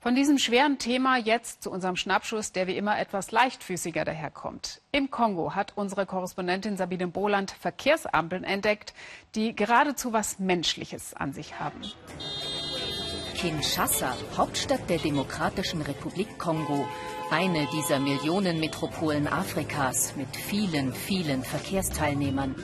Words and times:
Von 0.00 0.14
diesem 0.14 0.38
schweren 0.38 0.78
Thema 0.78 1.16
jetzt 1.16 1.64
zu 1.64 1.72
unserem 1.72 1.96
Schnappschuss, 1.96 2.52
der 2.52 2.68
wie 2.68 2.76
immer 2.76 3.00
etwas 3.00 3.32
leichtfüßiger 3.32 4.04
daherkommt. 4.04 4.80
Im 4.92 5.10
Kongo 5.10 5.56
hat 5.56 5.72
unsere 5.74 6.06
Korrespondentin 6.06 6.76
Sabine 6.76 7.08
Boland 7.08 7.50
Verkehrsampeln 7.50 8.44
entdeckt, 8.44 8.94
die 9.34 9.56
geradezu 9.56 10.12
was 10.12 10.38
Menschliches 10.38 11.14
an 11.14 11.32
sich 11.32 11.58
haben. 11.58 11.80
Kinshasa, 13.34 14.16
Hauptstadt 14.36 14.88
der 14.88 14.98
Demokratischen 14.98 15.82
Republik 15.82 16.38
Kongo, 16.38 16.86
eine 17.32 17.66
dieser 17.72 17.98
Millionenmetropolen 17.98 19.26
Afrikas 19.26 20.14
mit 20.14 20.28
vielen, 20.36 20.92
vielen 20.92 21.42
Verkehrsteilnehmern. 21.42 22.54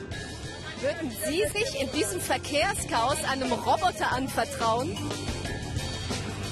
Würden 0.79 1.11
Sie 1.25 1.43
sich 1.47 1.81
in 1.81 1.91
diesem 1.91 2.21
Verkehrschaos 2.21 3.23
einem 3.25 3.51
Roboter 3.51 4.11
anvertrauen? 4.13 4.97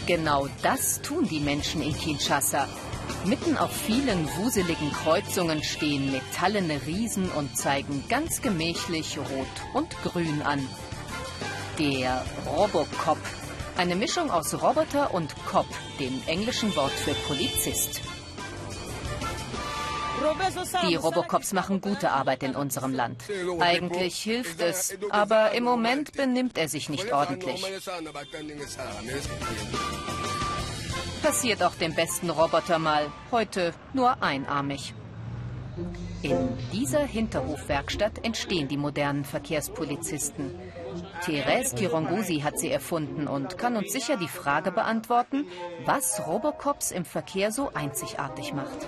Genau 0.06 0.50
das 0.62 1.02
tun 1.02 1.26
die 1.30 1.40
Menschen 1.40 1.82
in 1.82 1.98
Kinshasa. 1.98 2.68
Mitten 3.24 3.58
auf 3.58 3.72
vielen 3.72 4.28
wuseligen 4.36 4.92
Kreuzungen 4.92 5.64
stehen 5.64 6.12
metallene 6.12 6.86
Riesen 6.86 7.30
und 7.32 7.58
zeigen 7.58 8.04
ganz 8.10 8.42
gemächlich 8.42 9.18
Rot 9.18 9.48
und 9.74 9.90
Grün 10.04 10.42
an. 10.42 10.68
Der 11.80 12.26
Robocop. 12.46 13.18
Eine 13.78 13.96
Mischung 13.96 14.30
aus 14.30 14.54
Roboter 14.62 15.14
und 15.14 15.34
Cop, 15.46 15.68
dem 16.02 16.22
englischen 16.28 16.76
Wort 16.76 16.92
für 16.92 17.14
Polizist. 17.28 18.02
Die 20.88 20.96
Robocops 20.96 21.54
machen 21.54 21.82
gute 21.82 22.12
Arbeit 22.12 22.44
in 22.44 22.56
unserem 22.56 22.94
Land. 22.94 23.24
Eigentlich 23.60 24.22
hilft 24.22 24.62
es, 24.62 24.98
aber 25.10 25.52
im 25.52 25.64
Moment 25.64 26.14
benimmt 26.14 26.58
er 26.58 26.70
sich 26.70 26.90
nicht 26.90 27.12
ordentlich. 27.12 27.64
Passiert 31.22 31.64
auch 31.64 31.76
dem 31.76 31.94
besten 31.94 32.30
Roboter 32.30 32.80
mal. 32.80 33.12
Heute 33.32 33.74
nur 33.94 34.22
einarmig. 34.22 34.94
In 36.22 36.50
dieser 36.72 37.04
Hinterhofwerkstatt 37.04 38.24
entstehen 38.24 38.68
die 38.68 38.78
modernen 38.78 39.26
Verkehrspolizisten. 39.26 40.52
Therese 41.26 41.76
Kirongosi 41.76 42.42
hat 42.42 42.60
sie 42.60 42.70
erfunden 42.70 43.28
und 43.28 43.58
kann 43.58 43.76
uns 43.76 43.92
sicher 43.92 44.18
die 44.18 44.28
Frage 44.28 44.72
beantworten, 44.72 45.48
was 45.86 46.22
Robocops 46.28 46.92
im 46.92 47.06
Verkehr 47.06 47.52
so 47.52 47.72
einzigartig 47.74 48.54
macht. 48.54 48.88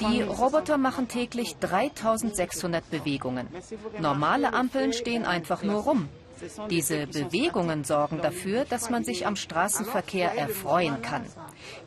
Die 0.00 0.22
Roboter 0.22 0.78
machen 0.78 1.08
täglich 1.08 1.56
3600 1.56 2.88
Bewegungen. 2.90 3.48
Normale 4.00 4.52
Ampeln 4.52 4.92
stehen 4.92 5.24
einfach 5.24 5.62
nur 5.62 5.82
rum. 5.82 6.08
Diese 6.68 7.06
Bewegungen 7.06 7.84
sorgen 7.84 8.20
dafür, 8.20 8.64
dass 8.64 8.90
man 8.90 9.04
sich 9.04 9.26
am 9.26 9.36
Straßenverkehr 9.36 10.36
erfreuen 10.36 11.00
kann. 11.00 11.24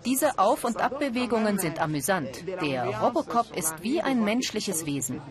Diese 0.06 0.40
Auf- 0.40 0.64
und 0.64 0.82
Abbewegungen 0.82 1.60
sind 1.60 1.80
amüsant. 1.80 2.44
Der 2.62 2.86
Robocop 3.00 3.56
ist 3.56 3.84
wie 3.84 4.02
ein 4.02 4.24
menschliches 4.24 4.86
Wesen. 4.86 5.22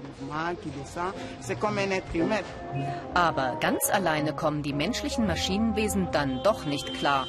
Aber 3.15 3.57
ganz 3.61 3.91
alleine 3.91 4.35
kommen 4.35 4.63
die 4.63 4.75
menschlichen 4.75 5.27
Maschinenwesen 5.27 6.09
dann 6.13 6.43
doch 6.43 6.67
nicht 6.67 6.95
klar. 6.95 7.27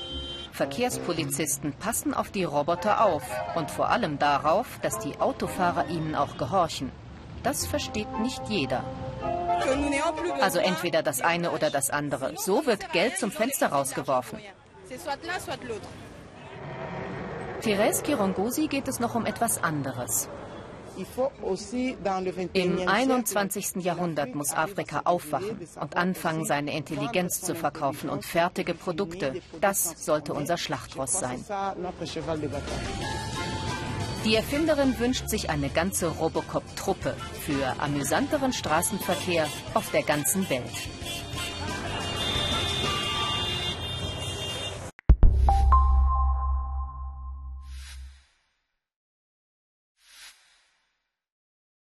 Verkehrspolizisten 0.58 1.74
passen 1.74 2.16
auf 2.16 2.32
die 2.32 2.44
Roboter 2.44 3.06
auf 3.06 3.22
und 3.56 3.70
vor 3.70 3.90
allem 3.90 4.18
darauf, 4.18 4.80
dass 4.82 4.98
die 4.98 5.20
Autofahrer 5.20 5.88
ihnen 5.88 6.16
auch 6.16 6.38
gehorchen. 6.38 6.92
Das 7.44 7.68
versteht 7.68 8.20
nicht 8.20 8.42
jeder. 8.50 8.84
Also 10.42 10.58
entweder 10.58 11.04
das 11.04 11.22
eine 11.22 11.52
oder 11.52 11.70
das 11.70 11.92
andere. 11.92 12.34
So 12.38 12.66
wird 12.66 12.92
Geld 12.92 13.20
zum 13.20 13.32
Fenster 13.32 13.68
rausgeworfen. 13.68 14.40
Therese 17.62 18.02
Kirongosi 18.02 18.68
geht 18.68 18.88
es 18.88 19.00
noch 19.00 19.14
um 19.14 19.28
etwas 19.28 19.64
anderes. 19.64 20.28
Im 22.54 22.88
21. 22.88 23.84
Jahrhundert 23.84 24.36
muss 24.36 24.54
Afrika 24.54 25.02
aufwachen 25.06 25.60
und 25.80 25.96
anfangen, 25.96 26.46
seine 26.46 26.76
Intelligenz 26.76 27.42
zu 27.42 27.56
verkaufen 27.56 28.10
und 28.10 28.26
fertige 28.26 28.74
Produkte. 28.74 29.42
Das 29.62 30.06
sollte 30.06 30.34
unser 30.34 30.58
Schlachtross 30.58 31.20
sein. 31.20 31.44
Die 34.26 34.36
Erfinderin 34.36 35.00
wünscht 35.00 35.30
sich 35.30 35.50
eine 35.50 35.70
ganze 35.70 36.08
Robocop-Truppe 36.08 37.16
für 37.46 37.80
amüsanteren 37.80 38.52
Straßenverkehr 38.52 39.48
auf 39.74 39.90
der 39.92 40.04
ganzen 40.04 40.50
Welt. 40.50 40.66